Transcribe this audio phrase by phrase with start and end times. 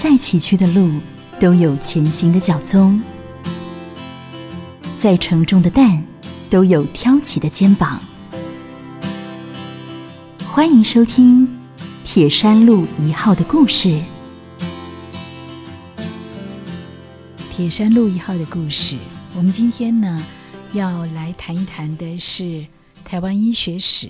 [0.00, 1.00] 再崎岖的路
[1.40, 3.02] 都有前行的脚踪，
[4.96, 6.00] 再沉重的担
[6.48, 8.00] 都有挑起的肩膀。
[10.46, 11.44] 欢迎收听
[12.04, 14.00] 《铁山路一号》的故事。
[17.50, 18.96] 铁山路一号的故事，
[19.34, 20.24] 我们今天呢
[20.74, 22.64] 要来谈一谈的是
[23.04, 24.08] 台湾医学史。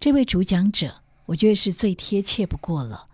[0.00, 3.08] 这位主讲者，我觉得是最贴切不过了，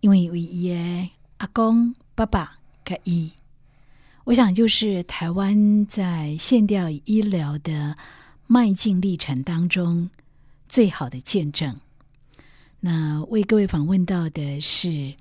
[0.00, 3.32] 因为为伊的阿公、爸爸跟医，
[4.24, 7.96] 我想就是台湾在现代医疗的
[8.46, 10.10] 迈进历程当中
[10.68, 11.76] 最好的见证。
[12.80, 15.14] 那为各位访问到的是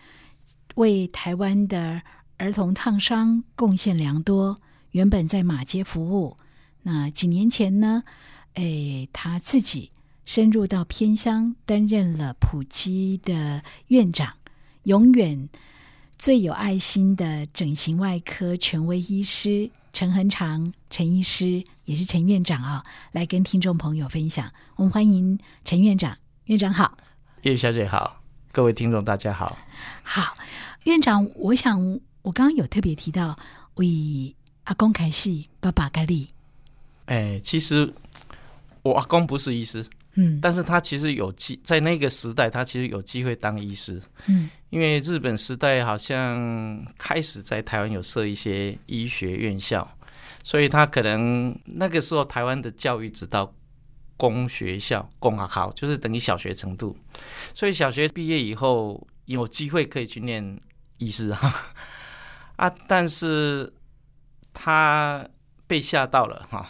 [0.75, 2.01] 为台湾的。
[2.37, 4.57] 儿童烫伤贡献良多，
[4.91, 6.35] 原本在马街服务。
[6.81, 8.03] 那几年前呢？
[8.55, 9.91] 哎，他自己
[10.25, 14.35] 深入到偏乡，担任了普基的院长，
[14.83, 15.47] 永远
[16.25, 24.51] 最有爱心的整形外科权威医师陈恒长陈医师，也是陈院长啊，来跟听众朋友分享。
[24.75, 26.97] 我们欢迎陈院长，院长好，
[27.43, 29.55] 叶小姐好，各位听众大家好。
[30.01, 30.35] 好，
[30.85, 31.99] 院长，我想。
[32.23, 33.37] 我刚刚有特别提到
[33.75, 36.27] 为阿公开戏，爸爸盖利。
[37.05, 37.93] 哎，其实
[38.81, 39.85] 我阿公不是医师，
[40.15, 49.89] 嗯，但是他其实有机在那个时代，他其实有机会当医师，嗯，因为日本时代好像开始在台湾有设一些医学院校，
[50.43, 53.53] 所以他可能那个时候台湾的教育只到
[54.17, 56.93] 公学校、公学校，就是等于小学程度，
[57.53, 60.59] 所以小学毕业以后有机会可以去念
[60.97, 61.55] 医师啊。
[62.57, 62.69] 啊！
[62.85, 63.73] 但是
[64.53, 65.25] 他
[65.67, 66.69] 被吓到了哈。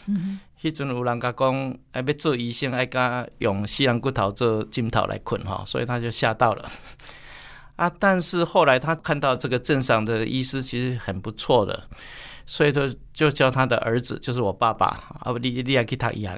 [0.62, 6.70] 迄阵有人甲讲，要做医生，爱甲用西洋骨头做枕头来困哈，所以他就吓到了。
[7.76, 7.92] 啊！
[8.00, 11.88] 但是后来他看到这个镇上的医师其实很不错的，
[12.46, 14.88] 所以就就叫他的儿子，就是我爸爸
[15.22, 16.38] 啊，不，你你也给他养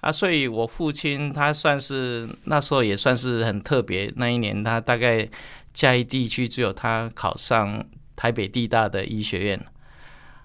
[0.00, 0.12] 啊。
[0.12, 4.12] 所以我父亲他算是那时候也算是很特别。
[4.16, 5.28] 那一年他大概
[5.72, 7.84] 嘉义地区只有他考上。
[8.14, 9.66] 台北地大的医学院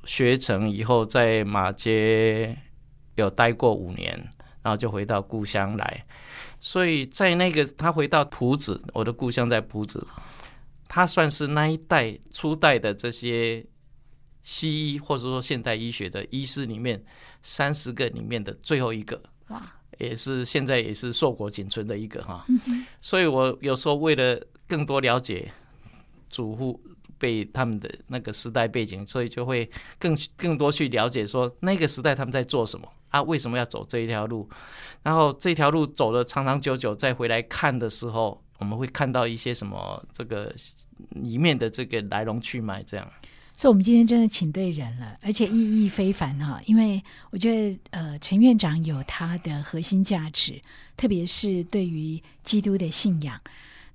[0.03, 2.57] 学成以后，在马街
[3.15, 4.17] 有待过五年，
[4.63, 6.05] 然后就回到故乡来。
[6.59, 10.05] 所以在那个他回到埔子，我的故乡在埔子，
[10.87, 13.65] 他算是那一代初代的这些
[14.43, 17.03] 西医或者说现代医学的医师里面
[17.41, 19.21] 三十个里面的最后一个。
[19.49, 19.61] 哇！
[19.99, 22.45] 也是现在也是硕果仅存的一个哈。
[23.01, 25.51] 所以我有时候为了更多了解
[26.29, 26.79] 祖父。
[27.19, 33.21] 被他们的那个时代背景，所以就会更更多去了解说那个时代他们在做什么啊？
[33.21, 34.49] 为什么要走这一条路？
[35.03, 40.53] 然后这条路走了长长久久，再回来看的时候，我们会看到一些什么这个
[41.11, 42.83] 里面的这个来龙去脉。
[42.83, 43.07] 这样，
[43.53, 46.59] 所以我们今天真的请对人了，而且意义非凡哈。
[46.65, 50.61] 因为我觉得呃，陈院长有他的核心价值，
[50.95, 53.39] 特别是对于基督的信仰。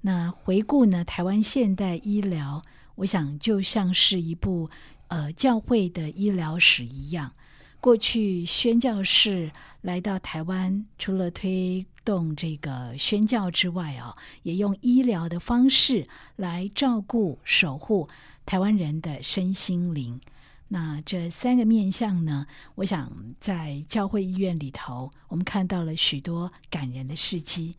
[0.02, 2.62] 那回顾呢，台湾现代医疗。
[2.96, 4.68] 我想，就像是一部
[5.08, 7.32] 呃教会的医疗史一样。
[7.82, 9.50] 过去宣教士
[9.80, 16.06] 来到台湾，除了推动这个宣教之外啊，也用医疗的方式
[16.36, 18.08] 来照顾、守护
[18.46, 20.20] 台湾人的身心灵。
[20.68, 27.74] 那这三个面向呢，我想在教会医院里头，我们看到了许多感人的事迹。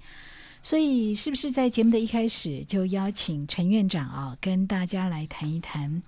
[0.61, 6.03] 所以，是不是在节目的一开始就邀请陈院长啊，跟大家来谈一谈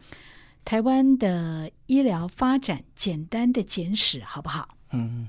[0.65, 4.67] 台湾的医疗发展简单的简史，好不好？
[4.91, 5.27] 嗯，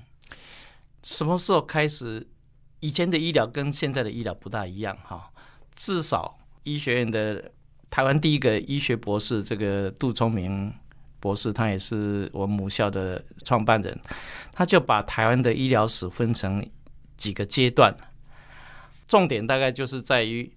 [1.02, 2.26] 什么时候开始？
[2.80, 5.30] 以前的医疗跟现在的医疗不大一样哈。
[5.74, 7.52] 至少医学院的
[7.90, 10.72] 台湾第一个医学博士，这个杜聪明
[11.20, 13.98] 博士，他也是我母校的创办人，
[14.52, 16.66] 他就把台湾的医疗史分成
[17.18, 17.94] 几个阶段。
[19.06, 20.50] 重点大概就是在于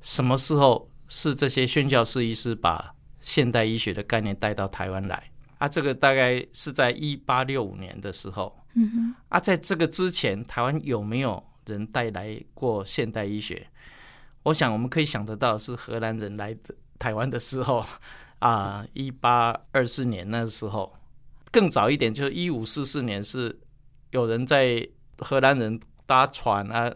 [0.00, 5.66] 什么时候是这些宣教士医师把现代医学的概念带到台湾来啊？
[5.66, 8.54] 这个大概是在一八六五年的时候。
[8.74, 9.14] 嗯哼。
[9.28, 13.66] 啊，在这个之前，台湾有没有人带来过现代医学？
[14.42, 17.84] 我想我们可以想得到是荷兰人来的台湾的时候
[18.40, 20.94] 啊，一八二四年那时候。
[21.52, 23.60] 更早一点，就是一五四四年，是
[24.10, 26.90] 有人在荷兰人搭船啊。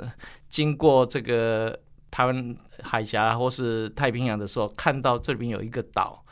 [0.49, 1.79] 经过这个
[2.11, 6.25] 台湾海峡或是太平洋的时候，看到这边有一个岛，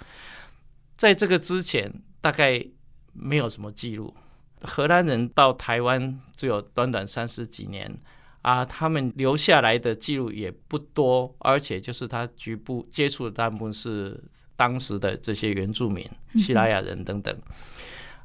[0.97, 2.65] 在这个之前大概
[3.13, 4.15] 没有什么记录。
[4.63, 7.99] 荷兰人到台湾只有短短三十几年
[8.41, 14.23] 啊，他们留下来的记录也不多，而且就是他局部接触的大部分是
[14.57, 17.37] 当时的这些原住民、西拉雅人等等。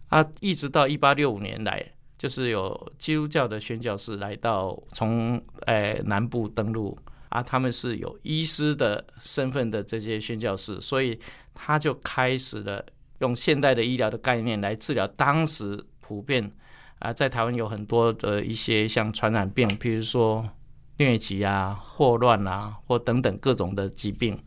[0.07, 1.85] 啊，一直到一八六五年来，
[2.17, 6.97] 就是有基督教的宣教士来到从诶南部登陆
[7.29, 11.19] 啊，他们是有医师的身份的这些宣教士，所以
[11.53, 12.85] 他就开始了
[13.19, 16.51] 用现代的医疗的概念来治疗当时普遍
[16.99, 20.49] 啊，在台湾有很多的一些像传染病，譬如说
[20.97, 24.37] 疟疾啊、霍乱啊，或等等各种的疾病。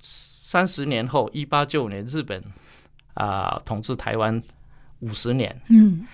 [0.00, 2.42] 三十年后，一八九五年，日本。
[3.14, 4.40] 啊，统治台湾
[5.00, 6.06] 五十年，嗯，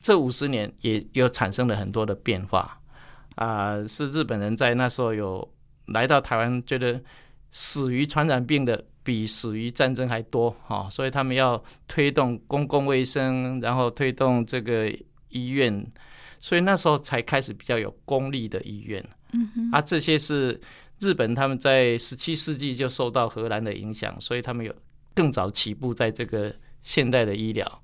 [0.00, 2.78] 这五十年也有产生了很多的变化
[3.42, 3.84] 啊。
[3.86, 5.46] 是日本人在那时候有
[5.86, 7.00] 来到台湾，觉得
[7.50, 14.88] 死于传染病的比死于战争还多哈，所以他们要推动公共卫生，然后推动这个
[15.28, 15.86] 医院，
[16.38, 19.04] 所以那时候才开始比较有公立的医院。
[19.32, 20.60] 嗯哼，啊，这些是
[21.00, 24.74] 日本他们在十七世纪就受到荷兰的影响，所以他们有。
[25.14, 26.50] 更早起步在这个
[26.82, 27.82] 现代的医疗，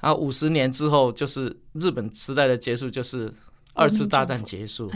[0.00, 3.28] 然后五十年之后就是日本时代的结束，就是
[3.74, 4.90] 二次大战结束，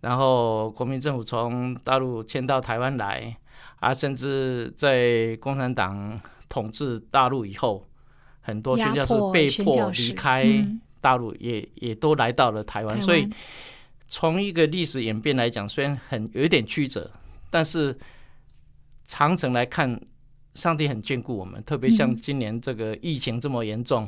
[0.00, 3.36] 然后国民政府从大陆迁到台湾来，
[3.80, 7.88] 啊，甚至在共产党统治大陆以后，
[8.40, 10.44] 很多宣教士被迫离开
[11.00, 13.28] 大陆，也也都来到了台湾，所以
[14.06, 17.10] 从一个历史演变来讲，虽然很有一点曲折，
[17.50, 17.98] 但是
[19.06, 20.00] 长城来看。
[20.54, 24.06] 上帝很眷顾我们，特别像今年这个疫情这么严重，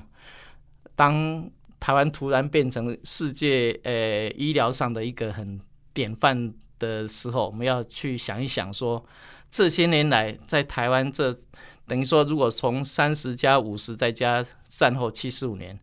[0.94, 1.50] 当
[1.84, 5.60] 台湾突然变成世界呃医疗上的一个很
[5.92, 9.04] 典范的时候，我们要去想一想，说
[9.50, 11.30] 这些年来在台湾这
[11.86, 15.78] 等于说，如果从三十加五十再加战后七十五年，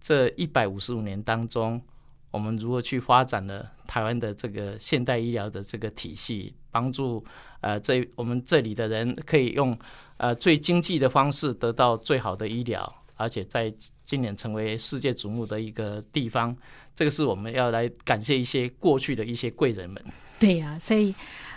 [0.00, 1.82] 这一百五十五年当中，
[2.30, 7.24] 我们如何去发展了台湾的这个现代医疗的这个体系，帮助。
[7.62, 9.76] 呃，这我们这里的人可以用
[10.18, 13.72] 呃最经济的方式得到最好的医疗，而且在
[14.04, 16.54] 今年成为世界瞩目的一个地方，
[16.94, 20.04] 这个是我们要来感谢一些过去的一些贵人们。
[20.40, 21.14] 对呀，所以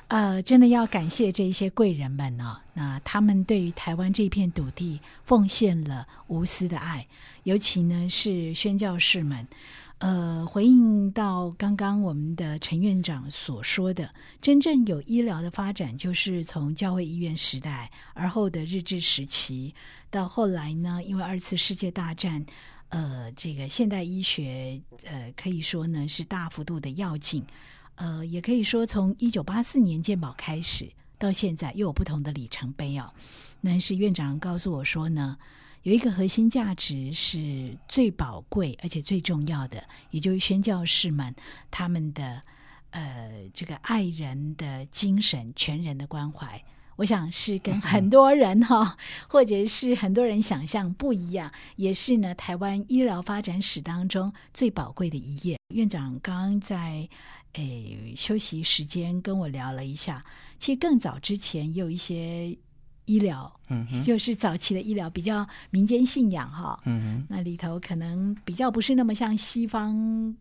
[0.07, 7.07] 呃，真的要感谢这一些贵人们呢，那他们对于台湾这片土地奉献了无私的爱，
[7.43, 9.47] 尤其呢是宣教士们。
[9.99, 19.73] 呃，回应到刚刚我们的陈院长所说的，真正有医疗的发展，就是从教会医院时代而后的日治时期，
[20.09, 22.45] 到后来呢，因为二次世界大战，
[22.89, 27.41] 呃，这个现代医学，呃，可以说呢是大幅度的要进，
[27.95, 33.09] 呃，也可以说从一九八四年健保开始到现在又有不同的里程碑哦。
[33.61, 35.37] 那是院长告诉我说呢。
[35.85, 41.35] 有一个核心价值是最宝贵而且最重要的，也就是宣教士们
[41.69, 42.41] 他们的
[42.89, 46.59] 呃这个爱人的精神、全人的关怀。
[46.95, 48.97] 我想是跟很 多人哈，
[49.29, 55.55] 或者是很多人想象不一样，也是呢台湾医疗发展史当中最宝贵的一页。
[55.75, 57.07] 院长刚刚在
[57.53, 60.19] 诶休息时间跟我聊了一下，
[60.57, 62.57] 其实更早之前也有一些。
[63.05, 70.35] 医疗，嗯，就是早期的医疗比较民间信仰哈，嗯哼，那里头可能比较不是那么像西方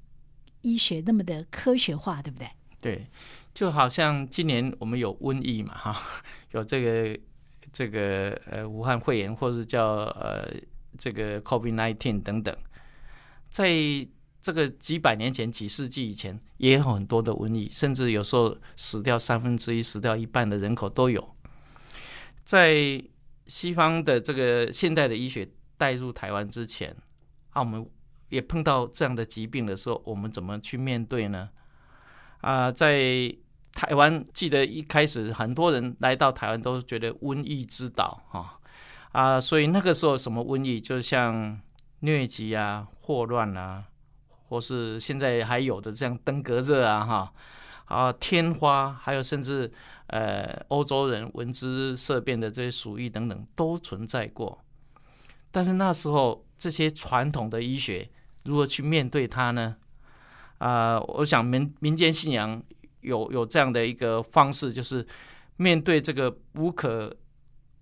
[0.62, 2.48] 医学那么的科学化，对不对？
[2.80, 3.06] 对，
[3.52, 6.02] 就好像今年我们有瘟疫嘛，哈，
[6.52, 7.18] 有这个
[7.72, 10.50] 这个呃武汉肺炎，或是叫呃
[10.96, 12.54] 这个 COVID nineteen 等等，
[13.48, 13.68] 在
[14.40, 21.34] 这个几百年前、几世纪以前，也有很多的瘟疫，甚至有时候死掉三分之一、死掉一半的人口都有。
[22.44, 23.02] 在
[23.46, 26.94] 西方的这个现代的医学带入台湾之前，
[27.50, 27.84] 啊，我们
[28.28, 31.50] 也碰到这样的疾病的时候，我们怎么去面对呢？
[32.40, 33.34] 啊，在
[33.72, 38.60] 台湾，记得一开始很多人来到台湾都觉得瘟疫之岛，哈
[39.12, 41.60] 啊，所以那个时候什么瘟疫，就像
[42.02, 43.84] 疟疾啊、霍乱啊，
[44.48, 47.32] 或是现在还有的这样登革热啊，哈
[47.84, 49.72] 啊天花，还有甚至。
[50.08, 54.62] 呃，欧洲人闻之色变的这些鼠疫等等都存在过，
[55.50, 58.08] 但是那时候这些传统的医学
[58.44, 59.76] 如何去面对它呢？
[60.58, 62.62] 啊，我想民民间信仰
[63.00, 65.04] 有有这样的一个方式，就是
[65.56, 67.16] 面对这个无可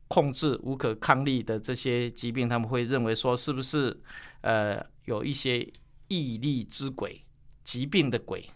[0.06, 4.00] 控制、无可抗力的这些疾病，他们会认为说，是不是
[4.42, 5.58] 呃有一些
[6.06, 7.20] 异力之鬼、
[7.64, 8.48] 疾病的鬼？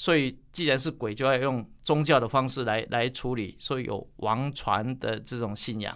[0.00, 3.54] 所以，既然是鬼，就要用宗教的方式来来处理。
[3.58, 5.94] 所以有王传的这种信仰，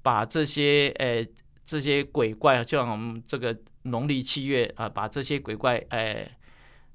[0.00, 1.22] 把这些呃
[1.62, 6.26] 这些鬼怪，就像我们这个农历七月啊，把这些鬼怪呃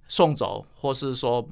[0.08, 1.48] 送走，或是说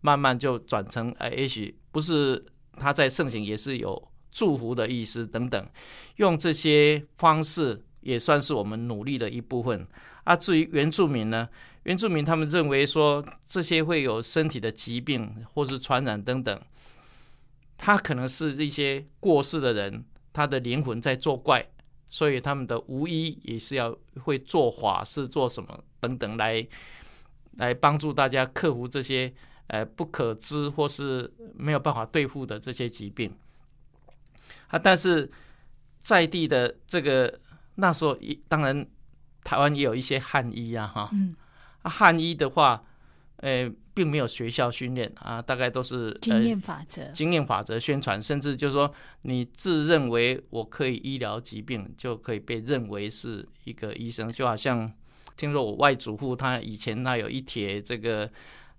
[0.00, 2.44] 慢慢就转成哎，也许不是
[2.76, 5.70] 他在盛行，也是有祝福的意思等等，
[6.16, 9.86] 用这些方式也算是我们努力的一部分。
[10.24, 11.48] 啊，至于原住民呢，
[11.84, 16.62] 原住民他们认为说这些会有身体的疾病或是传染等等，
[17.76, 21.68] 他可能是一些过世的人，他的灵魂在作怪。
[22.08, 26.62] 所以他们的巫医也是要会做法事、做什么等等来
[27.52, 29.32] 来帮助大家克服这些
[29.68, 33.34] 呃不可知或是没有办法对付的这些疾病
[34.66, 34.78] 啊。
[34.78, 35.30] 但是
[36.00, 37.40] 在地的这个
[37.76, 38.86] 那时候，一当然
[39.44, 41.34] 台湾也有一些汉医啊，哈，嗯，
[41.82, 42.84] 啊汉医的话。
[43.38, 54.30] 诶，并没有学校训练啊，大概都是经验法则、经验法则宣传，甚至就是说，你自认为我可以医疗疾病，就可以被认为是一个医生。
[54.30, 54.88] 就好像
[55.36, 58.30] 听说我外祖父他以前他有一帖这个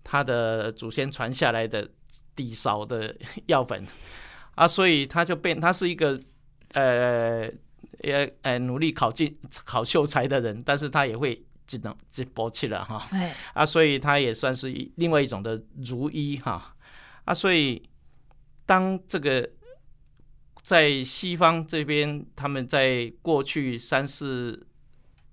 [0.01, 1.85] 他的祖先传下来的
[2.33, 3.13] 底少的
[3.47, 3.85] 药粉
[4.55, 6.17] 啊，所以他就变他是一个
[6.71, 7.51] 呃
[8.03, 11.43] 也呃努力考进 考秀才的人，但是他也会。
[11.65, 13.07] 只能直播去了哈，
[13.53, 16.75] 啊，所以他也算是一另外一种的如一哈，
[17.23, 17.81] 啊，所以
[18.65, 19.49] 当这个
[20.61, 24.67] 在西方这边，他们在过去三四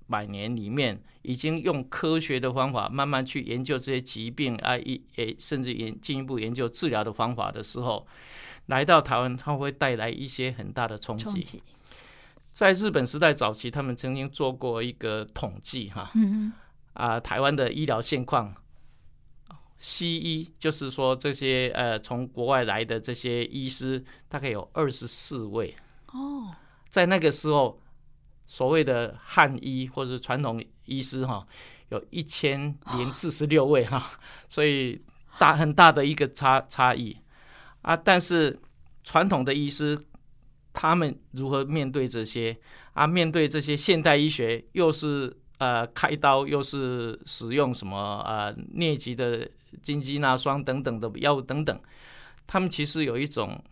[0.06, 8.06] 百年里面，已经用科学的方法慢慢去研究这些疾病啊，一诶，甚至研进一步研究治疗的方法的时候，
[8.66, 11.60] 来到台湾，它会带来一些很大的冲击。
[12.52, 16.10] 在日本时代早期，他们曾经做过一个统计，哈，
[16.92, 18.54] 啊，台湾的医疗现况，
[19.78, 25.74] 西医就是说这些呃从国外来的这些医师，大概有二十四位。
[26.08, 26.54] 哦，
[26.88, 27.80] 在那个时候，
[28.46, 31.46] 所谓的汉医或者传统医师哈，
[31.88, 34.10] 有一千零四十六位哈，
[34.48, 35.00] 所以
[35.38, 37.16] 大很大的一个差差异。
[37.82, 38.60] 啊，但是
[39.04, 39.98] 传统的医师。
[40.72, 42.56] 他们如何面对这些
[42.92, 43.06] 啊？
[43.06, 49.50] 面对这些现代医学，又是呃开刀，又是使用什么呃疟疾的
[49.82, 51.80] 金鸡纳霜等等的药物等等，
[52.46, 53.62] 他们其实有一种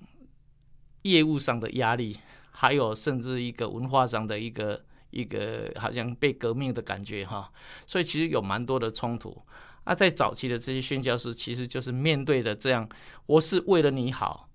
[1.02, 2.19] 业务上的压力，
[2.50, 7.50] 还有甚至一个文化上的一个一个好像被革命的感觉哈。
[7.87, 9.40] 所以其实有蛮多的冲突
[9.85, 9.95] 啊。
[9.95, 12.88] 在早期的这些宣教士，其实就是面对着这样，
[13.26, 14.49] 我是为了你好，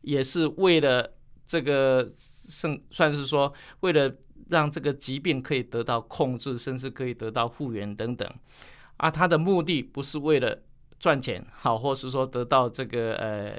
[0.00, 1.12] 也是为了。
[1.46, 4.12] 这个算算是说，为了
[4.48, 8.28] 让这个疾病可以得到控制，甚至可以得到复原等等，
[8.96, 10.62] 啊，他的目的不是为了
[10.98, 13.56] 赚钱，好，或是说得到这个呃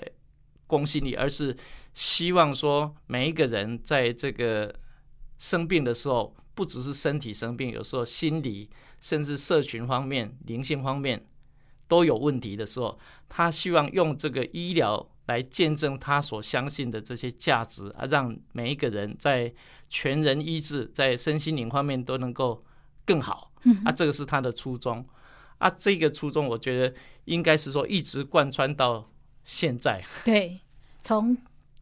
[0.68, 1.56] 公信力，而是
[1.94, 4.74] 希望说每一个人在这个
[5.38, 11.26] 生病的时候，不只是身体生病，有时候心理甚至社群方面、灵性方面
[11.88, 15.10] 都有问题的时候，他希望用这个医疗。
[15.28, 19.54] 来见证他所相信的这些价值啊，让每一个人在
[19.90, 22.64] 全人医治、在身心灵方面都能够
[23.06, 23.52] 更好
[23.86, 25.06] 啊，这个是他的初衷
[25.58, 25.70] 啊。
[25.70, 29.10] 这个初衷，我觉得应该是说一直贯穿到
[29.44, 30.04] 现在。
[30.26, 30.60] 对，
[31.04, 31.38] 从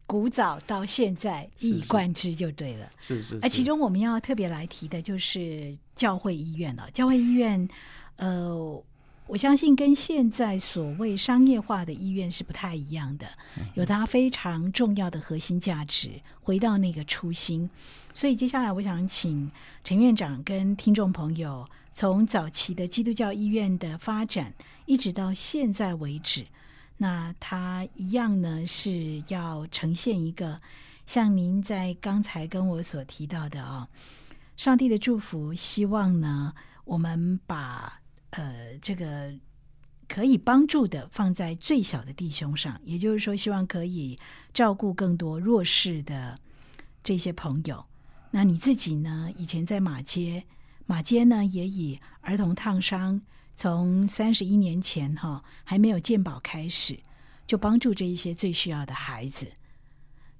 [0.06, 2.90] 古早到现在一以贯之就对了。
[2.98, 3.38] 是是。
[3.42, 6.90] 而其中我们要特别来提的就是教会医院了。
[6.90, 7.68] 教会医院，
[8.16, 8.82] 呃。
[9.28, 13.26] 我相信跟现在所谓商业化的医院是不太一样的，
[13.74, 17.68] 有它非常重要的核心价值，回到那个初心。
[18.14, 19.50] 所以接下来我想请
[19.82, 24.54] 陈院长跟听众朋友，从早期的基督教医院的发展，
[24.86, 26.44] 一直到现在为止，
[26.96, 30.56] 那它一样呢是要呈现一个
[31.04, 33.88] 像您在刚才跟我所提到的啊，
[34.56, 36.54] 上帝的祝福，希望呢
[36.84, 38.00] 我们把。
[38.36, 39.34] 呃，这个
[40.06, 44.18] 可以帮助的放在最小的弟兄上，也就是说，希望可以
[44.52, 46.38] 照顾更多弱势的
[47.02, 47.86] 这些朋友。
[48.30, 49.30] 那你自己呢？
[49.36, 50.44] 以前在马街，
[50.84, 53.22] 马街呢也以儿童烫伤，
[53.54, 56.98] 从三十一年前哈还没有健保开始，
[57.46, 59.50] 就帮助这一些最需要的孩子。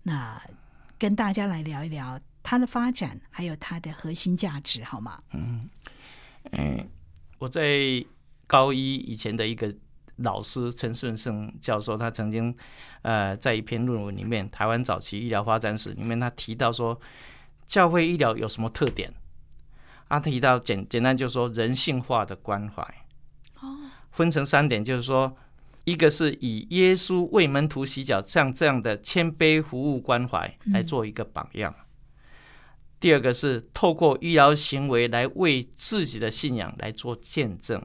[0.03, 0.43] 那
[0.99, 5.23] 跟大家来聊一聊它的发展，还有它的核心价值，好吗？
[5.33, 5.71] 嗯
[6.53, 6.87] 嗯。
[7.39, 8.05] 我在
[8.47, 9.75] 高一以前的一个
[10.17, 12.57] 老师陈顺生教授，他曾经
[13.03, 16.99] 呃在一篇论文里面《台湾早期医疗发展史》里面，他提到说，
[17.67, 19.13] 教会医疗有什么特点？
[20.09, 22.83] 他提到简简单就是说人性化的关怀，
[23.61, 23.77] 哦，
[24.13, 25.37] 分成三点，就是说，
[25.85, 31.75] 一个是以耶稣为门徒洗脚，像这样的谦卑服务关怀来做一个榜样。
[32.99, 37.85] 第二个是透过医疗行为来为自己的信仰来做见证。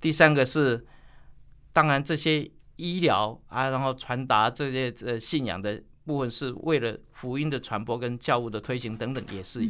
[0.00, 0.86] 第三个是，
[1.72, 9.66] 当然这些医疗啊，然后传达这些呃信仰的部分，是为了福音的传播跟教务的推行等等，也是。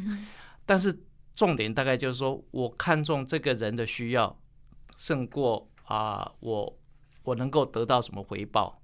[0.67, 1.05] 但是
[1.35, 4.37] 重点大概就是说，我看重这个人的需要，
[4.97, 6.79] 胜过啊我
[7.23, 8.81] 我能够得到什么回报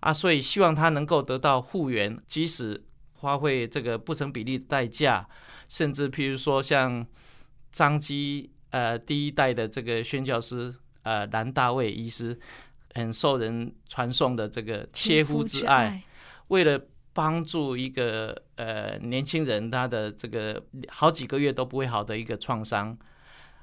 [0.00, 2.84] 啊，所以希望他能够得到复原，即使
[3.24, 5.26] 花费这个不成比例的代价，
[5.68, 7.04] 甚至譬如说像
[7.72, 12.38] 张基呃第一代的这个宣教师呃兰大卫医师，
[12.94, 16.04] 很受人传颂的这个切肤之爱，
[16.48, 16.80] 为了。
[17.16, 22.98] 帮助一个呃年轻人，他的这个好几个月都不会好的一个创伤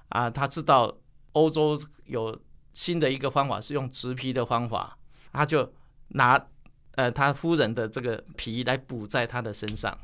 [0.07, 0.97] 啊，他知道
[1.33, 2.39] 欧洲有
[2.71, 4.97] 新的一个方法是用植皮的方法，
[5.33, 5.69] 他就
[6.11, 6.41] 拿
[6.95, 9.97] 呃他夫人的这个皮来补在他的身上。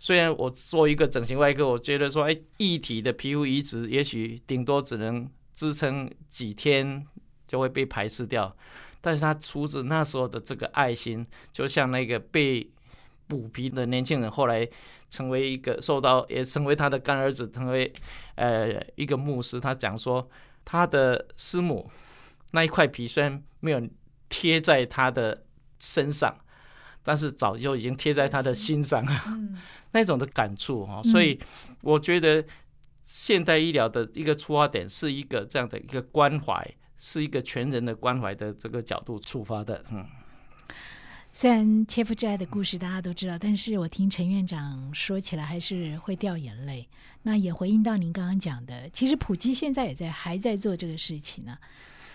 [0.00, 7.04] 虽然我做一个整形外科，我觉得说，哎，异体的皮肤移植也许顶多只能支撑几天
[7.48, 8.56] 就会被排斥掉。
[9.00, 12.70] 但是他出自那时候的这个爱心，就像那个被
[13.26, 14.68] 补皮的年轻人，后来
[15.10, 17.92] 成为一个受到，也成为他的干儿子，成为
[18.36, 19.58] 呃一个牧师。
[19.58, 20.30] 他讲说，
[20.64, 21.90] 他的师母
[22.52, 23.82] 那一块皮虽然没有
[24.28, 25.44] 贴在他的
[25.78, 26.36] 身上，
[27.02, 29.38] 但是早就已经贴在他的心上了。
[29.92, 31.38] 那种的感触哈，所以
[31.82, 32.44] 我觉得
[33.04, 36.74] 现代医疗的一个出发点是一个这样的一个关怀。
[37.00, 40.04] 是一个全人的关怀的这个角度出发的，嗯。
[41.32, 46.88] 虽然切肤之爱的故事大家都知道，但是我听陈院长说起来还是会掉眼泪。
[47.22, 51.56] 那也回应到您刚刚讲的，其实普基现在也在还在做这个事情呢。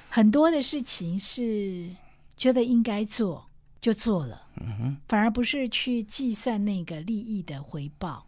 [0.10, 1.96] 很多的事情是
[2.36, 3.50] 觉得应该做
[3.84, 4.48] 就做了，
[5.10, 8.26] 反而不是去计算那个利益的回报。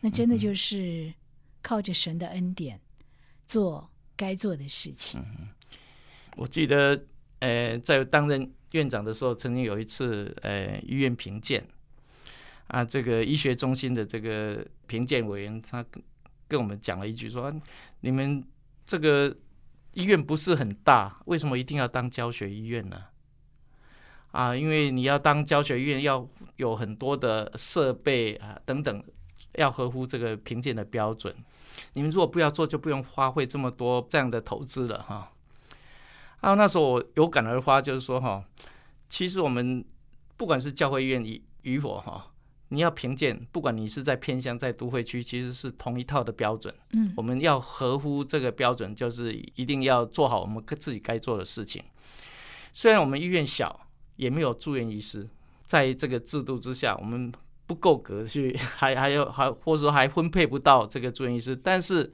[0.00, 1.14] 那真的就是
[1.62, 2.80] 靠着神的恩典
[3.46, 5.24] 做该做的事情。
[6.36, 7.00] 我记得，
[7.38, 11.64] 呃，在担任院长的时候，曾经有一次，呃，医院评鉴，
[12.66, 16.02] 啊，这个医学中心的这个评鉴委员，他跟
[16.48, 17.54] 跟我们讲了一句，说，
[18.00, 18.44] 你们
[18.84, 19.32] 这个
[19.92, 23.00] 医院不是很大，为什么一定要当教学医院呢？
[24.30, 29.02] 啊，因为你要当教学医院，要有很多的设备啊等等，
[29.54, 31.34] 要合乎这个评鉴的标准。
[31.94, 35.32] 你们如果不要做，就不用花费这么多这样的投资了，哈。
[36.40, 38.44] 啊，那时候我有感而发，就是说哈，
[39.08, 39.84] 其实我们
[40.36, 42.30] 不管是教会医院与与否哈，
[42.68, 46.72] 你要评鉴，不管你是在偏乡在都会区，其实是同一套的标准。
[46.92, 51.82] 嗯，我们要合乎这个标准，就是一定要做好我们自己该做的事情。
[52.72, 53.87] 虽然我们医院小，
[54.18, 55.26] 也没有住院医师，
[55.64, 57.32] 在这个制度之下，我们
[57.66, 62.12] 不够格去， 还还有还或者说还分配不到这个住院医师，但是。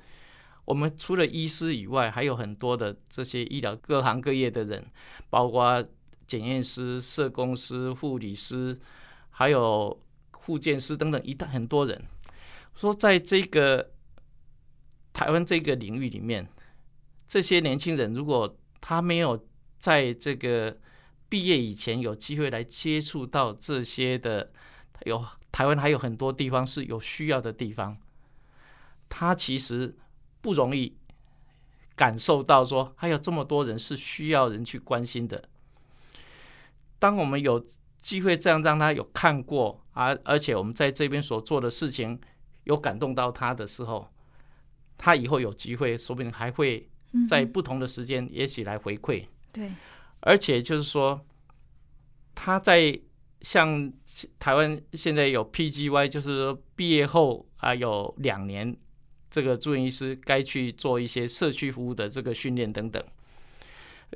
[0.67, 4.83] 我们除了医师以外，还有很多的这些医疗各行各业的人，
[5.29, 5.87] 包括
[6.27, 8.81] 检验师、社工师、护理师，
[9.29, 12.03] 还有护健师等等一大很多人。
[12.75, 13.91] 说在这个
[15.13, 16.49] 台湾这个领域里面，
[17.29, 19.39] 这些年轻人如果他没有
[19.77, 20.75] 在这个
[21.35, 24.53] 毕业以前有机会来接触到这些的，
[25.05, 27.97] 有台湾还有很多地方是有需要的地方，
[29.09, 29.97] 他其实。
[30.41, 30.95] 不容易
[31.97, 35.49] 感受到说还有这么多人是需要人去关心的。
[36.99, 37.65] 当我们有
[38.03, 42.21] 机会这样让他有看过，而而且我们在这边所做的事情
[42.65, 44.13] 有感动到他的时候，
[44.99, 46.91] 他以后有机会，说不定还会
[47.27, 49.25] 在不同的时间也许来回馈。
[49.51, 49.73] 对，
[50.27, 51.21] 而且就是说
[52.35, 52.99] 他在
[53.43, 53.93] 像
[54.39, 58.77] 台湾现在有 PGY，就是毕业后啊有两年。
[59.31, 63.03] 这个住院医师该去做一些社区服务的这个训练等等，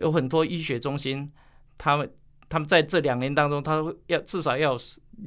[0.01, 1.29] 有很多医学中心，
[1.77, 2.09] 他们
[2.49, 4.79] 他们在这两年当中，他要至少要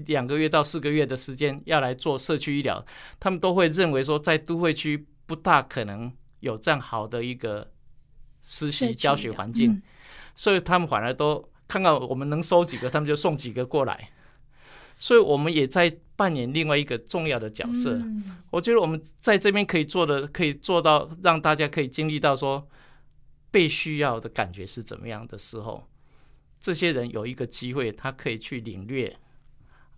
[0.06, 2.86] 两个月到四个月的时间要来做社区医疗，
[3.20, 7.70] 他们都会认为说，在都会区不大可能有这样好的一个
[8.42, 9.82] 实习教学环境，
[10.42, 14.10] 所以他们反而都看看我们能收几个，他们就送几个过来。
[14.98, 18.02] 所以我们也在扮演另外一个重要的角色。
[18.50, 22.68] 我觉得我们在这边可以做的，可以做到让大家可以经历到说
[23.52, 25.88] 被需要的感觉是怎么样的时候，
[26.60, 29.16] 这些人有一个机会，他可以去领略。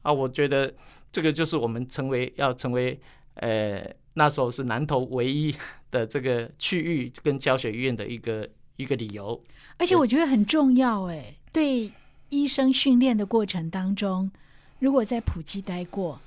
[0.01, 0.73] 啊，我觉得
[1.09, 2.99] 这个就是我们成为要成为
[3.35, 5.55] 呃那时候是南投唯一
[5.89, 9.41] 的这个区域跟教学医院的一个一个理由。
[9.77, 11.91] 而且我觉得很重要，哎，对
[12.29, 14.31] 医生训练的过程当中。
[14.79, 16.19] 如果在普吉待过，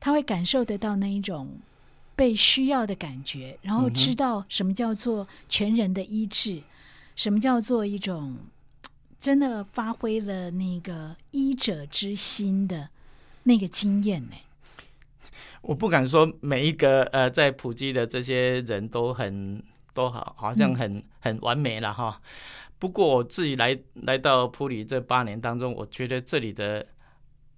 [0.00, 1.58] 他会感受得到那一种
[2.16, 6.62] 被需要的感觉，然后知道什么叫做全人的医治，
[7.14, 8.36] 什么叫做一种
[9.20, 12.88] 真的发挥了那个医者之心的
[13.44, 14.36] 那个经验呢？
[15.62, 19.62] 我不敢说每一个呃在普吉的这些人都很
[19.94, 22.20] 都好，好像很很完美了哈。
[22.78, 26.86] 不过我自己来来到普里这八年当中，我觉得这里的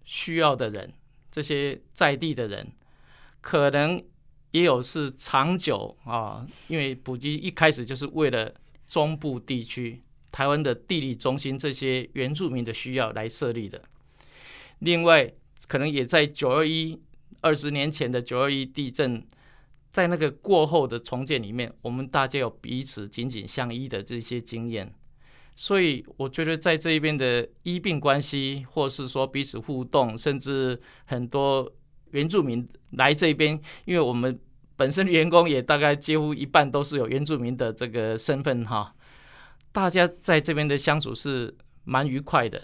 [0.04, 0.92] 需要的人，
[1.32, 2.70] 这些在地的人，
[3.40, 4.00] 可能
[4.52, 8.54] 也有是长久啊，因为普吉一开始就是为了
[8.86, 13.82] 中部地区台湾的地理中心这些原住民的需要来设立的。
[14.80, 15.32] 另外，
[15.66, 17.00] 可能也在九二一
[17.40, 19.26] 二十年前的九二一地震，
[19.96, 24.92] 在那个过后的重建里面，我们大家有彼此紧紧相依的这些经验。
[25.54, 31.72] 所以我觉得在这一边的医病关系，或是说彼此互动，甚至很多
[32.10, 34.38] 原住民来这边，因为我们
[34.76, 38.94] 本身员工也大概几乎一半都是有原住民的这个身份哈，
[39.72, 42.62] 大家在这边的相处是蛮愉快的，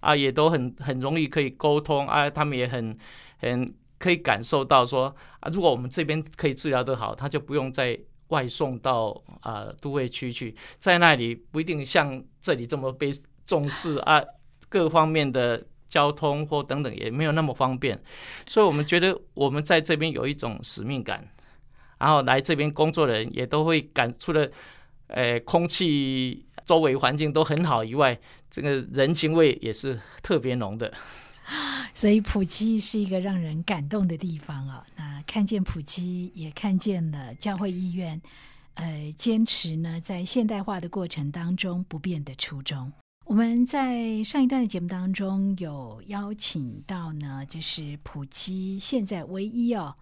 [0.00, 2.94] 啊，也都很很容易可以沟通啊，他们也很
[3.38, 7.98] 很可以感受到说啊，如果我们这边可以治疗得好，他就不用再。
[8.30, 13.08] 外送到啊都会区去，在那里不一定像这里这么被
[13.46, 14.20] 重视啊，
[14.68, 17.96] 各方面的交通或等等也没有那么方便，
[18.44, 21.24] 所以我们觉得我们在这边有一种使命感，
[22.00, 24.50] 然后来这边工作的人也都会感，除了
[25.06, 28.18] 呃空气周围环境都很好以外，
[28.50, 30.92] 这个人情味也是特别浓的。
[31.94, 34.86] 所以普基是一个让人感动的地方啊！
[34.96, 38.20] 那看见普基，也看见了教会医院，
[38.74, 42.92] 呃，坚持呢在现代化的过程当中不变的初衷。
[43.24, 49.94] 我们在上一段的节目当中有邀请到呢，就是普基现在唯一哦。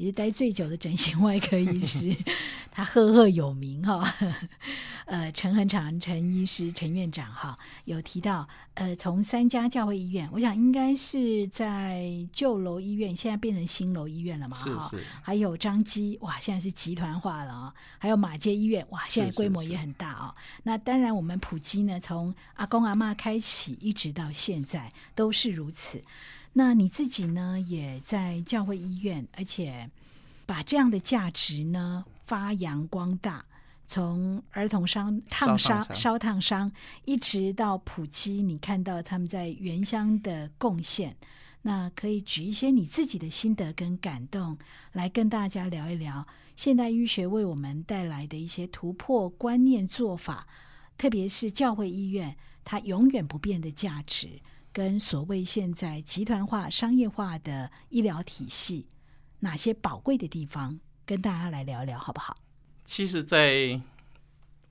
[0.00, 2.16] 也是待最久的整形外科医师，
[2.72, 4.14] 他赫赫有名哈。
[5.04, 14.90] 呃，陈恒长陈医师陈院长哈，有提到呃，从三家教会医院，我想应该是在旧楼医院，现在变成新楼医院了嘛哈。
[15.20, 17.74] 还有张基哇，现在是集团化了啊。
[17.98, 20.34] 还有马街医院哇，现在规模也很大哦。
[20.62, 26.00] 那当然，我们普基呢，从阿公阿妈开启，一直到现在都是如此。
[26.52, 29.88] 那你自己呢，也在教会医院，而且
[30.46, 33.44] 把这样的价值呢发扬光大，
[33.86, 36.72] 从儿童伤烫伤、烧烫伤，
[37.04, 41.16] 一直到普及，你看到他们在原乡的贡献。
[41.62, 44.58] 那可以举一些你自己的心得跟感动，
[44.92, 50.46] 来跟大家聊一聊现代医学为我们带来的一些突破观念做法，
[50.96, 52.34] 特别是教会医院
[52.64, 54.40] 它永远不变的价值。
[54.72, 58.86] 跟所谓现在集团化、商业化的医疗体系，
[59.40, 62.36] 哪些宝贵的地方，跟大家来聊聊，好不好？
[62.84, 63.80] 其实，在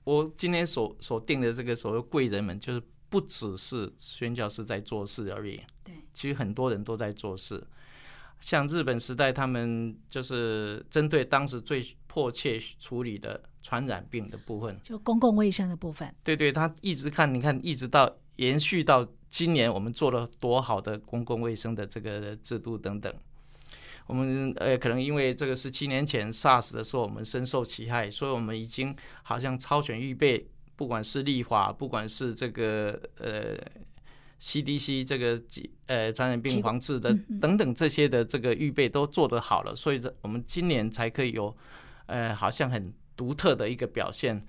[0.04, 5.60] 我今天所所定的这个所谓贵人们，就是不只是宣教师在做事而已。
[5.84, 7.62] 对，其实很多人都在做事。
[8.40, 16.14] 像日本时代，他们就是针对当时最迫切处理的传染病的部分，就公共卫生的部分。
[16.24, 19.06] 对对，他一直看，你看，一直到延续到。
[19.30, 23.14] 今年我们做了多好的公共卫生的这个制度等等，
[24.08, 33.56] 我们呃可能因为这个是七年前 SARS 的时候我们深受其害，所以我们已经好像超前预备，不管是立法，不管是这个呃
[34.40, 35.40] CDC 这个
[35.86, 41.56] 呃传染病防治的等等这些的这个预备都做得好了，所以这我们今年才可以有
[42.06, 44.44] 呃好像很独特的一个表现，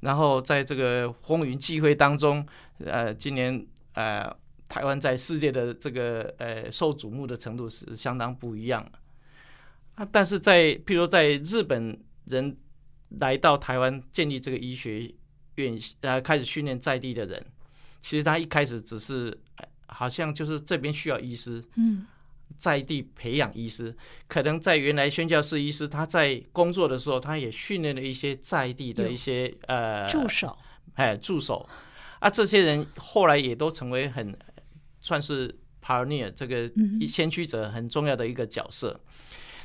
[0.00, 2.44] 然后在这个风云际会当中，
[2.84, 3.64] 呃今年。
[3.94, 4.36] 呃，
[4.68, 8.98] 台湾在世界的这个呃受瞩目的程度是相当不一样的
[9.94, 10.08] 啊。
[10.12, 12.56] 但是在譬如在日本人
[13.20, 15.12] 来到台湾建立这个医学
[15.56, 17.44] 院，呃，开始训练在地的人，
[18.00, 19.36] 其实他一开始只是
[19.86, 22.04] 好像就是这边需要医师，嗯，
[22.58, 30.58] 在地培养医师，可能在原来宣教士医师他在工作的时候，他也训练了一些在地的一些呃助手，
[30.94, 31.68] 哎，助手。
[32.24, 34.34] 啊，这些人后来也都成为很
[34.98, 36.66] 算是 pioneer 这个
[37.06, 38.98] 先驱者很重要的一个角色。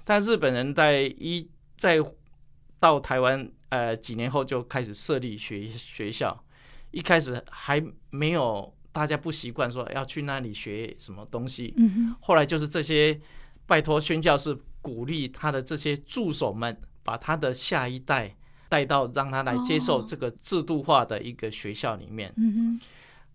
[0.03, 2.03] 但日本人在一在
[2.77, 6.43] 到台湾呃几年后就开始设立学学校，
[6.91, 11.73] 一开始还没有大家不习惯说要去那里学什么东西。
[12.19, 13.17] 后来就是这些
[13.65, 18.35] 拜托宣教士鼓励他的这些助手们，把他的下一代。
[18.69, 22.79] 带到让他来接受这个制度化的一个学校里面，嗯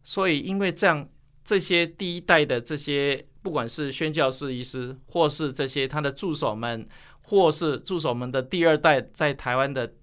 [0.02, 1.08] 所以因为这样，
[1.44, 6.86] 这些第一代的这些不管是宣教士医师，或是这些他的助手们，
[7.22, 9.94] 或是助手们的第二代在台湾的，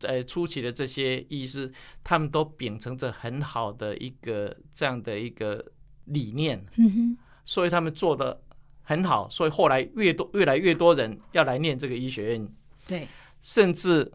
[0.00, 1.70] 呃初期的这些医师，
[2.02, 5.64] 他们都秉承着很好的一个这样的一个
[6.06, 8.40] 理念，嗯哼，所以他们做的
[8.82, 12.48] 很好，所以后来越多越来越多人要来念这个医学院，
[12.88, 13.06] 对，
[13.42, 14.10] 甚至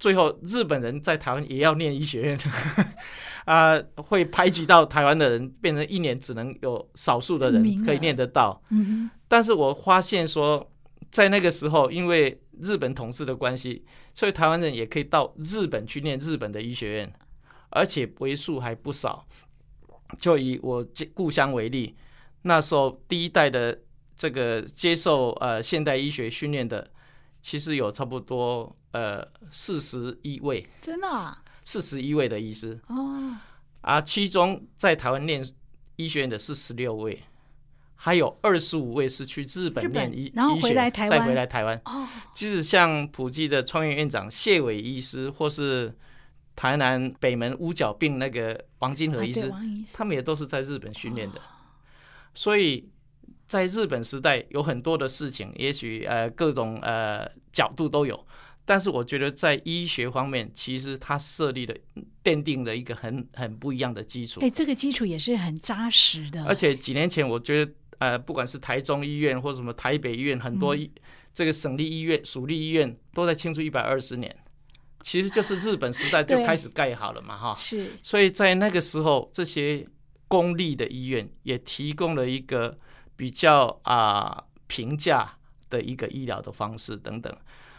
[0.00, 2.38] 最后日本人在台湾也要念医学院，
[3.46, 10.68] 啊，会排挤到台湾的人，变成一年只能有少数的人可以念得到，嗯哼，但是我发现说。
[11.10, 13.84] 在那个时候，因为日本统治的关系，
[14.14, 17.12] 所以台湾人也可以到日本去念日本的医学院，
[17.70, 19.26] 而且为数还不少。
[20.18, 21.96] 就以我故乡为例，
[22.42, 23.76] 那时候第一代的
[24.14, 26.88] 这个接受呃现代医学训练的，
[27.42, 33.36] 其实有差不多呃四十一位，真的，四十一位的医师哦，
[33.82, 35.44] 啊，其中在台湾念
[35.96, 37.22] 医学院的是十六位。
[38.02, 41.78] 还有二十五位是去日本念医，然后回来台湾，再回来台湾。
[41.84, 45.94] 哦，即使像普济的创业院长谢伟医师，或是
[46.56, 49.52] 台南北门乌角病那个王金和医师，
[49.92, 51.42] 他们也都是在日本训练的。
[52.34, 52.88] 所以
[53.46, 58.26] 在日本时代有很多的事情，也许呃各种呃角度都有，
[58.70, 61.74] 但是我觉得在医学方面，其实它设立了
[62.22, 64.38] 奠定了一个很很不一样的基础。
[64.42, 66.44] 哎，这个基础也是很扎实的。
[66.44, 67.72] 而且几年前，我觉得。
[68.00, 70.90] 呃，不管是台中医院或什么台北医院，很多医
[71.34, 74.34] 这个省立医院、属立医院都在庆祝一百二十年，
[75.02, 77.54] 其实就是日本时代就 开始盖好了嘛，哈。
[77.58, 77.90] 是。
[78.02, 79.86] 所以在那个时候，这些
[80.28, 82.78] 公立的医院也提供了一个
[83.16, 85.36] 比较啊平价
[85.68, 87.30] 的一个医疗的方式等等。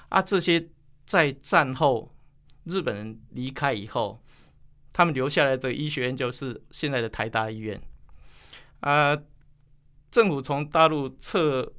[0.09, 0.63] 啊，这些
[1.11, 2.09] 在战后
[2.63, 4.23] 日本人离开以后，
[4.93, 7.81] 他们留下来的医学院就是现在的台大医院，
[8.79, 9.21] 啊。
[10.09, 11.69] 政府从大陆撤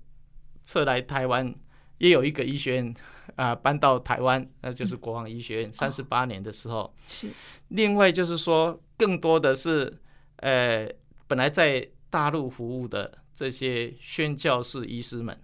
[0.63, 1.55] 撤来台湾，
[1.97, 2.95] 也有一个医学院
[3.37, 5.73] 啊搬到台湾，那就是国防医学院。
[5.73, 7.31] 三十八年的时候，是
[7.69, 9.99] 另外就是说，更多的是
[10.37, 10.91] 呃，
[11.27, 15.39] 本来在大陆服务的这些宣教士医师们，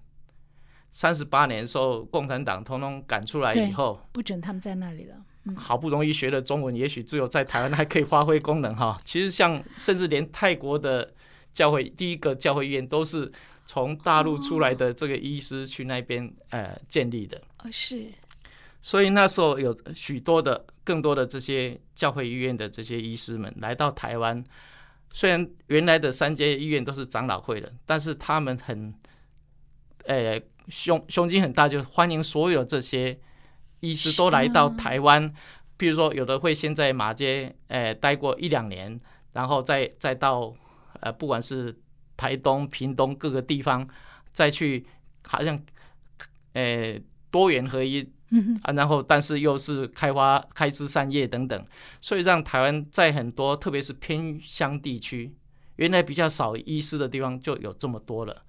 [0.91, 5.17] 三十八年受共产党通通赶出来以后，不准他们在那里了。
[5.57, 8.99] 好不容易学了中文，也许只有在台湾还可以发挥功能哈。
[9.05, 11.13] 其实像甚至连泰国的。
[11.55, 13.33] 教会第一个教会医院都是
[13.67, 18.07] 从大陆出来的这个医师去那边呃建立的，哦是，
[18.81, 24.45] 所以那时候有许多的更多的这些教会医院的这些医师们来到台湾，
[25.11, 28.95] 虽然原来的三间医院都是长老会的，但是他们很，
[30.05, 33.19] 呃胸胸襟很大，就欢迎所有这些
[33.81, 35.33] 医师都来到台湾，
[35.77, 38.99] 比如说有的会先在马街呃待过一两年，
[39.33, 40.55] 然后再再到。
[41.01, 41.73] 呃，不管是
[42.17, 43.87] 台东、屏东各个地方，
[44.33, 44.85] 再去
[45.23, 45.57] 好像，
[46.55, 47.01] 呃，
[47.31, 48.03] 多元合一，
[48.63, 51.65] 啊，然后但是又是开花、开枝散叶等等，
[52.01, 55.33] 所以让台湾在很多特别是偏乡地区，
[55.77, 58.43] 原来比较少医师的地方就有这么多了。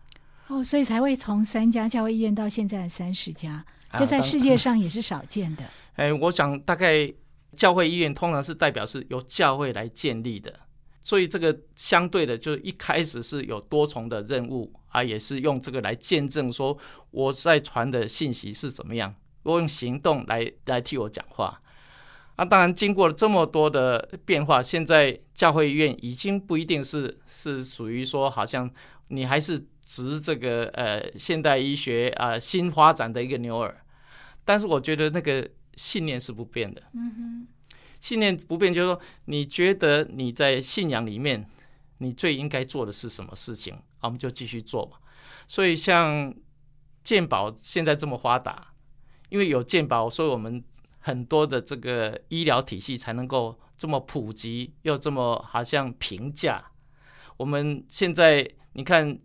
[0.50, 3.64] 哦，所以才会从三家教会医院到现在三十家，
[3.98, 5.64] 这在世界上也是少见的。
[5.96, 7.12] 哎，我想大概
[7.54, 10.54] 教会医院通常是代表是由教会来建立的。
[11.04, 16.78] 所以这个相对的，就一开始是有多重的任务啊，也是用这个来见证说
[17.12, 21.62] 我在传的信息是怎么样，我用行动来来替我讲话。
[22.36, 28.70] 啊，当然经过了这么多的变化，现在教会医院已经不一定是是属于说好像
[29.08, 33.76] 你还是值这个呃现代医学啊新发展的一个牛耳，
[34.46, 36.84] 但是我觉得那个信念是不变的。
[36.94, 37.48] 嗯哼。
[38.00, 41.46] 信念不变，就是说，你觉得你在信仰里面，
[41.98, 43.76] 你最应该做的是什么事情？
[44.00, 44.98] 我们就继续做嘛。
[45.48, 46.34] 所以，像
[47.04, 48.74] 健保现在这么发达，
[49.28, 50.64] 因为有健保，所以我们
[51.00, 56.72] 很多的这个医疗体系才能够这么普及，又这么好像平价。
[57.36, 59.20] 我们现在你看，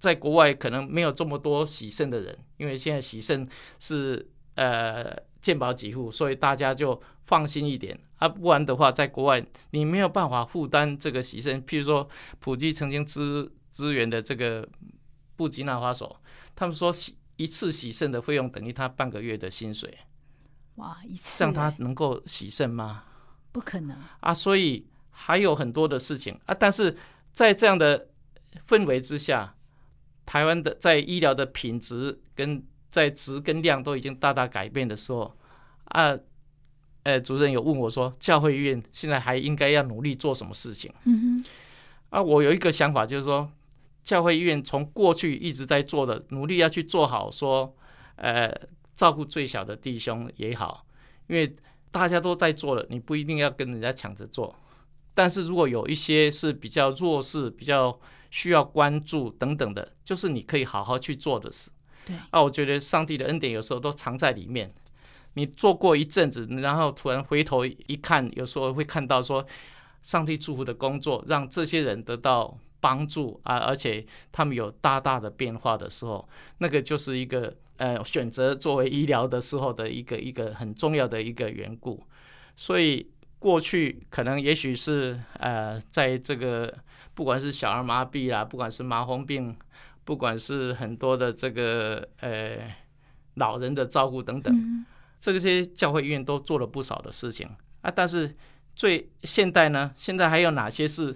[0.00, 7.00] 在国外可能没有这么多洗肾的人，因为现在洗肾是呃健保给付，所以大家就。
[7.26, 11.62] 放心一点啊，不然的话，在国外你没有办法负担这个洗肾。
[11.62, 12.08] 譬如说，
[12.40, 14.68] 普及曾经支支援的这个
[15.36, 16.20] 布吉纳法索，
[16.56, 19.96] 他们说洗一次洗肾的费用等于他半个月的薪水。
[20.74, 23.04] 哇，一次这样他能够洗肾吗？
[23.52, 24.34] 不可能啊！
[24.34, 26.54] 所以还有很多的事情啊。
[26.58, 26.96] 但是
[27.30, 28.08] 在这样的
[28.66, 29.54] 氛围之下，
[30.26, 35.36] 台湾的在医疗的品质跟在质跟量都已经大大改变的时候
[35.84, 36.18] 啊。
[37.02, 40.92] 呃，主任有问我说，教会医院现在还应该要努力做什么事情？
[41.06, 41.44] 嗯哼，
[42.10, 43.50] 啊，我有一个想法，就是说，
[44.02, 47.74] 教会医院从过去一直在做的努力，要去做好说，
[48.16, 48.54] 呃
[48.92, 50.84] 照顾最小的弟兄也好，
[51.26, 51.56] 因为
[51.90, 54.54] 大家都在做了，你不一定要跟人家抢着做。
[55.14, 57.98] 但是如果有一些是比较弱势、比较
[58.30, 61.70] 需要关注等等的，就是你可以好好去做的事。
[62.04, 64.70] 对啊，我觉得上帝的恩典有时候都藏在里面。
[65.34, 69.46] 你做过一阵子，然后突然回头一看，有时候会看到说，
[70.02, 82.02] 上帝祝福的工作让这些人得到帮助啊，而且他们有大大的变化的时候，那个就是一个呃选择作为医疗的时候的一个一个很重要的一个缘故。
[82.56, 83.06] 所以
[83.40, 86.72] 过去可能也许是呃在这个
[87.14, 89.56] 不管是小儿麻痹啊，不管是麻风病，
[90.04, 92.58] 不管是很多的这个呃
[93.34, 94.86] 老人的照顾等等。
[95.18, 97.46] 这些教会医院都做了不少的事情
[97.82, 98.34] 啊，但是
[98.74, 101.14] 最现代呢，现在还有哪些是，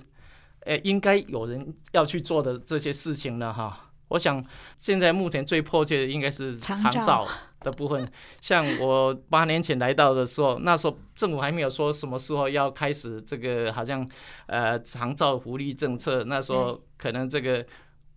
[0.61, 3.51] 诶，应该有人要去做的这些事情呢？
[3.51, 4.42] 哈，我想
[4.79, 7.27] 现在目前最迫切的应该是长照
[7.61, 8.09] 的部分。
[8.40, 14.09] 像我八年前来到的时候，那时候政府还没有说什么时候要开始这个，好像
[14.46, 17.66] 呃长照福利政策，那时候可能这个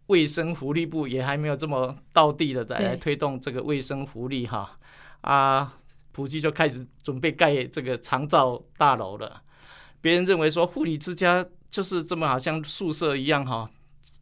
[0.07, 4.77] 卫生福利部也还没有这么到地的在来推动这个卫生福利哈。
[5.21, 5.73] 啊，
[6.11, 9.41] 普及就开始准备盖这个长照大楼了。
[9.99, 13.67] 别人认为说护理之家就是这么好像宿舍一样哈，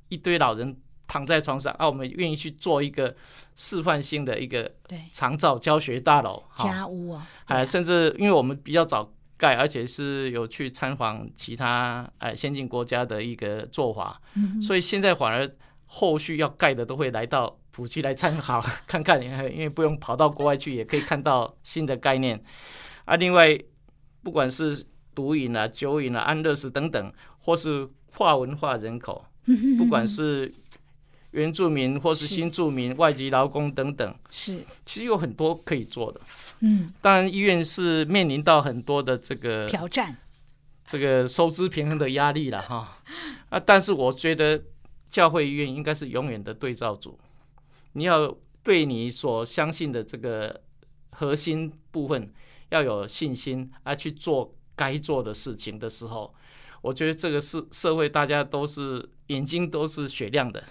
[0.08, 0.76] 一堆老人
[1.08, 3.16] 躺在床上啊，我们愿意去做一个
[3.56, 4.72] 示范性的一个
[5.12, 14.22] 长照教学大楼家屋啊，哎，甚至因为我们比较早盖，而且是有去参访其他哎先进国家的一个做法，
[14.62, 15.50] 所以现在反而
[15.86, 17.58] 后续要盖的都会来到。
[17.76, 22.42] 普及来参考 看看，因为不用跑到国外去，也可以看到新的概念
[23.04, 23.18] 啊。
[23.18, 23.60] 另外，
[24.24, 29.26] 不管是毒瘾啊、酒瘾啊、安乐死等等，或是跨文化人口，
[29.78, 30.50] 不管是
[31.36, 36.22] 原住民或是新住民、外籍劳工等等，是其实有很多可以做的。
[36.62, 40.16] 嗯，当然医院是面临到很多的这个挑战，
[40.86, 42.98] 这个收支平衡的压力了哈
[43.50, 43.60] 啊。
[43.60, 44.64] 但是我觉得
[45.12, 47.20] 教会医院应该是永远的对照组。
[47.92, 50.62] 你要对你所相信的这个
[51.10, 52.32] 核心部分
[52.70, 56.34] 要有信心，而去做该做的事情的时候，
[56.82, 60.64] 我觉得这个是社会大家都是眼睛都是雪亮的。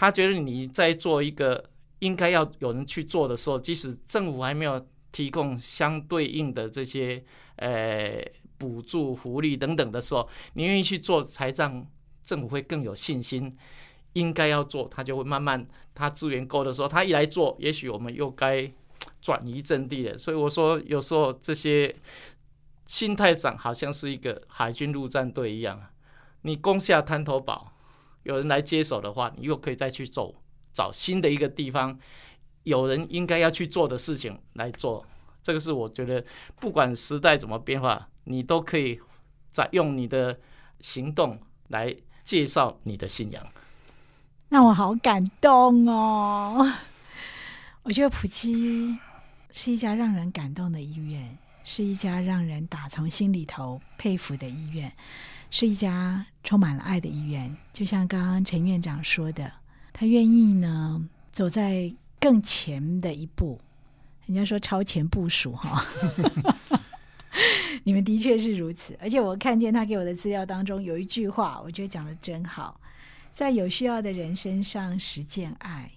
[0.00, 1.62] 他觉得你在做一个
[1.98, 7.22] 应该要有人去做的时候，即使政府还没有提供相对应的这些
[7.56, 8.24] 呃
[8.56, 11.86] 补助、福利等等的时候，你愿意去做，才让
[12.24, 13.54] 政府会更有信心。
[14.14, 18.72] 应该要做，他就会慢慢，他资源够的时候，他一来做，也许我们又该
[19.20, 20.16] 转移阵地了。
[20.16, 21.94] 所以我说，有时候这些
[22.86, 25.78] 心态上好像是一个海军陆战队一样，
[26.40, 27.74] 你攻下滩头堡，
[28.22, 30.34] 有人来接手的话，你又可以再去走，
[30.72, 31.98] 找新的一个地方，
[32.64, 35.06] 有人应该要去做的事情来做。
[35.42, 36.24] 这个是我觉得，
[36.56, 39.00] 不管时代怎么变化，你都可以
[39.50, 40.38] 在用你的
[40.80, 43.46] 行动来介绍你的信仰。
[44.50, 46.70] 让我好感动哦！
[47.82, 48.98] 我觉得普基
[49.52, 54.92] 是一家让人感动的医院，是一家让人打从心里头佩服的医院，
[55.50, 57.54] 是一家充满了爱的医院。
[57.72, 59.52] 就像刚刚陈院长说的，
[59.92, 63.60] 他愿意呢走在更前的一步，
[64.26, 65.84] 人家说超前部署哈。
[67.84, 72.80] 你们的确是如此，而且我看见他给我的资料当中有一句话，我觉得讲的真好。
[73.32, 75.92] 在有需要的人身上实践爱，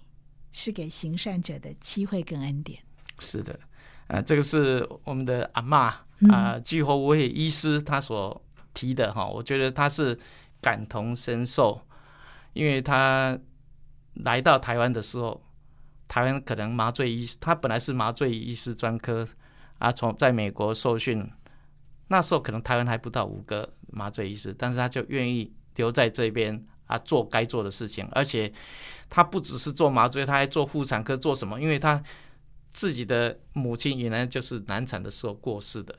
[0.52, 2.78] 是给行善者的机会跟恩典。
[3.18, 3.58] 是的，
[4.06, 5.96] 呃，这个是我们的阿妈
[6.30, 8.40] 啊，季后卫医师他所
[8.74, 10.18] 提的哈，我觉得他是
[10.60, 11.80] 感同身受，
[12.52, 13.38] 因为他
[14.14, 15.42] 来到台湾的时候，
[16.06, 19.26] 台湾可能麻醉医，他本来是麻醉医师专科
[19.78, 21.30] 啊，从在美国受训，
[22.08, 26.66] 那时候可能台湾还不到五个麻醉医师，但是他就愿意留在这边。
[26.86, 28.52] 啊，做该做的事情，而且
[29.08, 31.58] 他不只是做麻醉，他还做妇产科，做什么？
[31.58, 32.00] 因为他
[32.72, 35.98] 自己的母亲原来就是难产的时候过世的，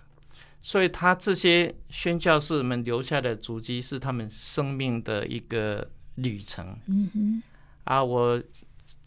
[0.65, 6.75] 所以他这些宣教士们留下的足迹是他们生命的一个旅程。
[6.87, 7.43] 嗯哼。
[7.83, 8.41] 啊，我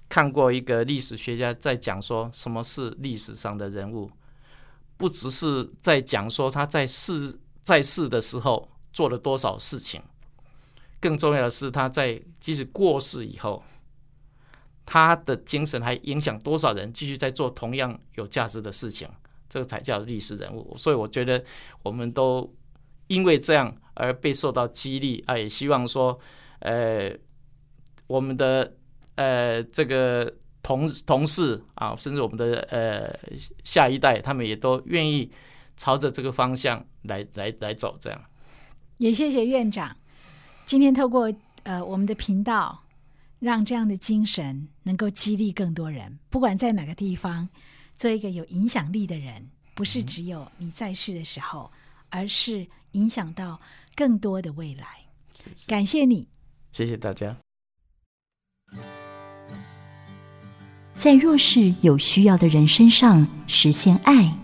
[0.08, 4.08] 看过一个历史学家在讲说，什么是历史上的人物，
[4.96, 10.00] 不只是在讲说他在世在世的时候做了多少事情。
[11.00, 13.64] 更重要的是，他在即使过世以后，
[14.86, 19.08] 他的精神还影响多少人继续在做同样有价值的事情，
[19.48, 20.74] 这个才叫历史人物。
[20.76, 21.42] 所以我觉得，
[21.82, 22.52] 我们都
[23.06, 26.18] 因为这样而被受到激励啊，也希望说，
[26.60, 27.10] 呃，
[28.06, 28.72] 我们的
[29.16, 30.32] 呃这个
[30.62, 33.12] 同同事啊，甚至我们的呃
[33.64, 35.30] 下一代，他们也都愿意
[35.76, 37.96] 朝着这个方向来来来走。
[38.00, 38.20] 这样，
[38.98, 39.96] 也谢谢院长
[40.66, 41.32] 今天透过
[41.62, 42.84] 呃我们的频道，
[43.38, 47.48] 让这样的精神能够激励更多人，不管在哪个地方，
[47.98, 51.68] 做一个有影响力的人，不是只有你在世的时候，
[52.10, 53.60] 而是影响到
[53.96, 54.86] 更多的未来。
[55.66, 56.28] 感谢你，
[56.70, 57.36] 谢谢大家。
[60.94, 64.38] 在弱势有需要的人身上实现爱，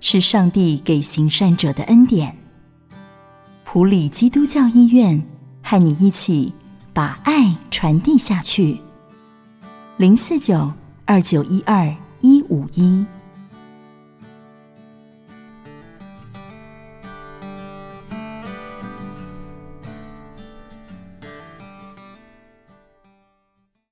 [0.00, 2.36] 是上帝给行善者的恩典。
[3.64, 5.22] 普里基督教医院
[5.62, 6.52] 和你一起
[6.92, 8.78] 把爱传递下去。
[9.96, 10.70] 零四九
[11.06, 13.04] 二九一二一五一。